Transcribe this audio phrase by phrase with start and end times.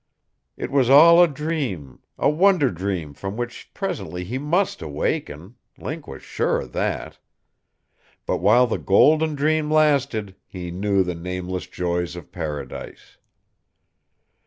[0.57, 5.57] It was all a dream a wonder dream from which presently he must awaken.
[5.77, 7.19] Link was certain of that.
[8.25, 13.17] But while the golden dream lasted, he knew the nameless joys of paradise.